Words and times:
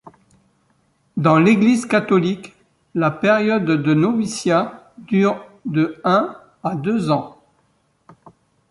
Dans 1.15 1.37
l’Église 1.37 1.85
Catholique, 1.85 2.55
la 2.95 3.11
période 3.11 3.65
de 3.67 3.93
noviciat 3.93 4.91
dure 4.97 5.45
de 5.65 6.01
un 6.03 6.35
à 6.63 6.73
deux 6.73 7.11
ans. 7.11 7.37